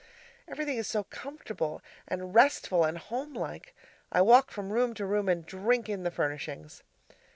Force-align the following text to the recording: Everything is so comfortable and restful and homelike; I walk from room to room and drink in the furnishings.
Everything 0.47 0.77
is 0.79 0.87
so 0.87 1.03
comfortable 1.03 1.79
and 2.07 2.33
restful 2.33 2.83
and 2.85 2.97
homelike; 2.97 3.75
I 4.11 4.23
walk 4.23 4.49
from 4.49 4.73
room 4.73 4.95
to 4.95 5.05
room 5.05 5.29
and 5.29 5.45
drink 5.45 5.87
in 5.89 6.01
the 6.01 6.09
furnishings. 6.09 6.81